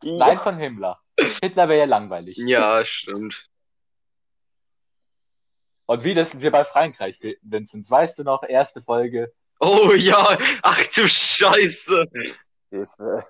[0.02, 0.98] Nein, von Himmler.
[1.40, 2.36] Hitler wäre ja langweilig.
[2.36, 3.48] Ja, stimmt.
[5.86, 7.88] Und wie das sind wir bei Frankreich, Vinzenz?
[7.90, 9.32] Weißt du noch, erste Folge?
[9.60, 12.04] Oh ja, ach du Scheiße.
[12.70, 13.26] Hilfe.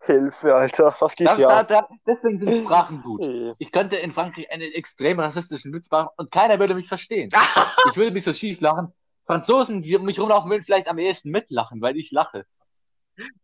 [0.00, 0.94] Hilfe, Alter.
[0.98, 1.68] Was geht Das, hier da, ab?
[1.68, 3.22] da, deswegen sind Sprachen gut.
[3.58, 7.30] Ich könnte in Frankreich einen extrem rassistischen Witz machen und keiner würde mich verstehen.
[7.90, 8.92] Ich würde mich so schief lachen.
[9.26, 12.46] Franzosen, die um mich rumlaufen, würden vielleicht am ehesten mitlachen, weil ich lache.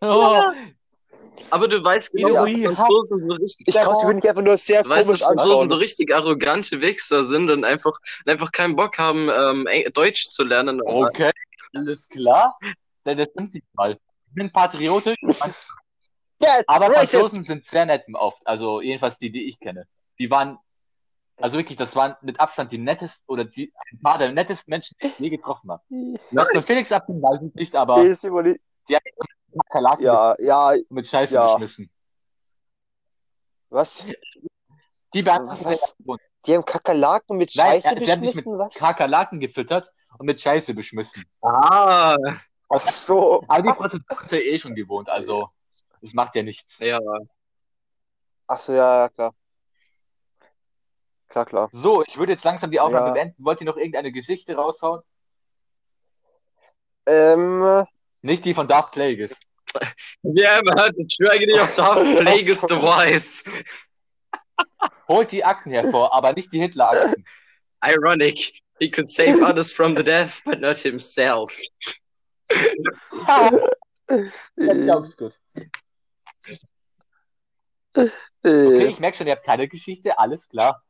[0.00, 0.40] Oh,
[1.50, 4.82] Aber du weißt genau, dass Franzosen so richtig, Ich glaube, die würden einfach nur sehr
[4.82, 7.92] du weißt, komisch dass Franzosen so richtig arrogante Wichser sind und einfach,
[8.24, 10.80] einfach keinen Bock haben, ähm, Deutsch zu lernen.
[10.82, 11.30] okay,
[11.74, 12.58] alles klar.
[13.04, 13.92] Das das stimmt nicht mal.
[13.92, 15.16] Ich bin patriotisch,
[16.66, 17.12] aber racist.
[17.12, 18.46] Franzosen sind sehr nett oft.
[18.46, 19.86] Also jedenfalls die, die ich kenne.
[20.18, 20.58] Die waren,
[21.40, 24.96] also wirklich, das waren mit Abstand die nettesten oder die, ein paar der nettesten Menschen,
[25.00, 25.82] die ich je getroffen habe.
[26.30, 29.02] Was mit Felix abging, weiß ich nicht, aber die haben
[29.48, 31.54] mit Kakerlaken Ja, ja, mit Scheiße Ja.
[31.54, 31.90] geschmissen.
[33.70, 34.06] was?
[35.14, 35.96] Die Was?
[35.96, 38.74] sind Die haben Kakerlaken mit Nein, Scheiße die haben dich beschmissen, was?
[38.74, 41.24] Kakerlaken gefüttert und mit Scheiße beschmissen.
[41.42, 42.16] Ah,
[42.68, 43.42] Ach so.
[43.48, 45.48] Aber die Protestanten sind ja eh schon gewohnt, also
[46.02, 46.78] das macht ja nichts.
[46.78, 46.98] ja.
[48.46, 49.34] Ach so, ja, ja, klar.
[51.28, 51.68] Klar, klar.
[51.72, 53.12] So, ich würde jetzt langsam die Aufnahme Ja.
[53.12, 53.44] beenden.
[53.44, 55.02] Wollt ihr noch irgendeine Geschichte raushauen?
[57.06, 57.84] Ähm,
[58.22, 59.36] Nicht die von Dark Plagueis.
[60.24, 63.44] Yeah, man, the dragon of Dark Plague is the wise.
[65.06, 67.24] Holt die Akten hervor, aber nicht die Hitler-Akten.
[67.84, 68.59] Ironic.
[68.80, 71.56] He could save others from the death, but not himself.
[72.48, 72.58] Das
[74.56, 75.34] glaub ich gut.
[77.92, 78.10] Okay,
[78.44, 80.82] äh, ich merke schon, ihr habt keine Geschichte, alles klar.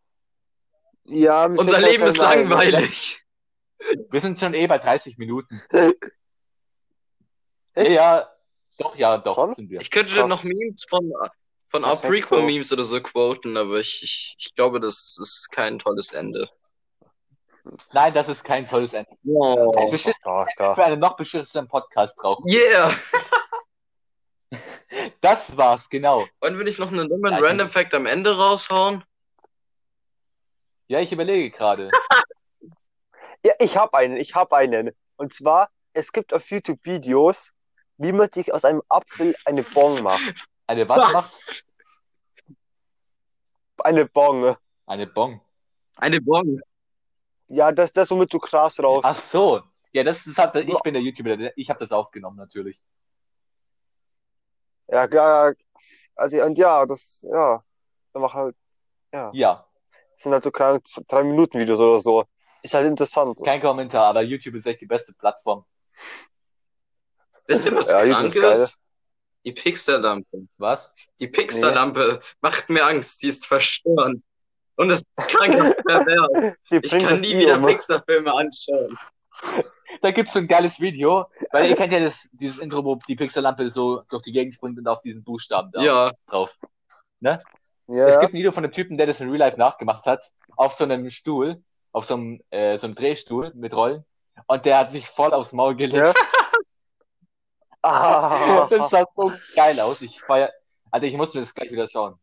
[1.04, 3.20] ja, Unser Leben ist langweilig.
[4.10, 5.60] Wir sind schon eh bei 30 Minuten.
[7.76, 7.92] Ja, Echt?
[7.94, 8.28] ja,
[8.78, 9.54] doch, ja, doch, Schon?
[9.54, 9.80] sind wir.
[9.80, 10.28] Ich könnte Krass.
[10.28, 11.12] noch Memes von,
[11.68, 12.34] von our Perfekto.
[12.34, 16.50] Prequel-Memes oder so quoten, aber ich, ich, ich glaube, das ist kein tolles Ende.
[17.92, 19.10] Nein, das ist kein tolles Ende.
[19.24, 19.72] Oh.
[19.72, 22.48] Für einen noch beschissenen Podcast brauchen.
[22.48, 22.94] Yeah!
[25.20, 26.26] Das war's, genau.
[26.40, 29.04] Wollen wir nicht noch einen dummen Ja, ich- Random Fact am Ende raushauen?
[30.88, 31.90] Ja, ich überlege gerade.
[33.42, 34.90] Ja, ich habe einen, ich habe einen.
[35.16, 37.52] Und zwar, es gibt auf YouTube Videos,
[37.96, 40.44] wie man sich aus einem Apfel eine Bon macht.
[40.66, 41.64] Eine was macht?
[43.78, 44.56] eine Bong.
[44.84, 45.40] Eine Bong.
[45.96, 46.60] Eine Bon.
[47.50, 49.02] Ja, das, das womit du Gras raus.
[49.04, 49.62] Ach so.
[49.92, 52.80] Ja, das, das hat, ich bin der YouTuber, ich habe das aufgenommen natürlich.
[54.88, 55.52] Ja, ja,
[56.14, 57.62] also, und ja, das, ja,
[58.12, 58.56] dann mach halt,
[59.12, 59.66] ja, Ja,
[60.12, 62.24] das sind halt so keine drei Minuten Videos oder so.
[62.62, 63.40] Ist halt interessant.
[63.44, 65.64] kein Kommentar, aber YouTube ist echt die beste Plattform.
[67.46, 68.78] Wisst ihr, was Ja, krank ist?
[69.44, 70.46] Die Pixar-Lampe.
[70.58, 70.92] Was?
[71.18, 73.22] Die Pixar-Lampe macht mir Angst.
[73.22, 74.22] Die ist verstörend.
[74.80, 76.58] Und es ist krank und pervers.
[76.70, 77.66] Ich kann das nie wieder um.
[77.66, 78.96] Pixar-Filme anschauen.
[80.00, 83.14] Da gibt's so ein geiles Video, weil ihr kennt ja das, dieses Intro, wo die
[83.14, 86.10] Pixellampe so durch die Gegend springt und auf diesen Buchstaben da Ja.
[86.26, 86.56] drauf.
[87.20, 87.42] Ne?
[87.88, 90.24] Es Ja, gibt ein Video von einem Typen, der das in Real Life nachgemacht hat,
[90.56, 91.62] auf so einem Stuhl,
[91.92, 94.06] auf so einem, äh, so einem Drehstuhl mit Rollen.
[94.46, 96.06] Und der hat sich voll aufs Maul gelegt.
[96.06, 96.14] ja.
[97.82, 100.00] Ah, Das sah so geil aus.
[100.02, 100.50] Ich feier,
[100.90, 102.18] also ich muss mir das gleich wieder schauen.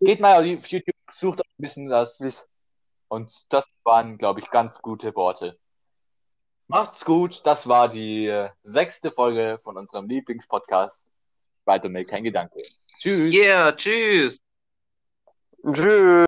[0.00, 2.18] Geht mal auf YouTube, sucht ein bisschen das.
[2.20, 2.48] Wie's-
[3.08, 5.58] Und das waren, glaube ich, ganz gute Worte.
[6.68, 7.42] Macht's gut.
[7.44, 11.10] Das war die äh, sechste Folge von unserem Lieblingspodcast.
[11.64, 12.60] Weiter mir kein Gedanke.
[12.98, 13.34] Tschüss.
[13.34, 14.38] Yeah, tschüss.
[15.62, 15.84] Tschüss.